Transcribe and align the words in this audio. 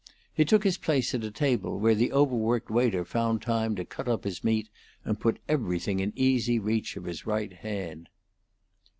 He 0.33 0.45
took 0.45 0.63
his 0.63 0.79
place 0.79 1.13
at 1.13 1.23
a 1.23 1.29
table 1.29 1.77
where 1.77 1.93
the 1.93 2.11
overworked 2.11 2.71
waiter 2.71 3.05
found 3.05 3.39
time 3.43 3.75
to 3.75 3.85
cut 3.85 4.07
up 4.07 4.23
his 4.23 4.43
meat 4.43 4.67
and 5.05 5.19
put 5.19 5.37
everything 5.47 5.99
in 5.99 6.11
easy 6.15 6.57
reach 6.57 6.97
of 6.97 7.03
his 7.05 7.27
right 7.27 7.53
hand. 7.53 8.09